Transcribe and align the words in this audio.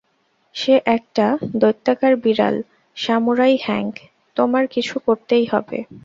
সে 0.55 0.73
একটা 0.87 1.25
দৈত্যাকার 1.55 2.13
বিড়াল, 2.15 2.55
সামুরাই 2.97 3.55
হ্যাংক, 3.61 3.93
তোমার 4.37 4.63
কিছু 4.67 4.95
করতেই 4.99 5.45
হবে। 5.45 5.77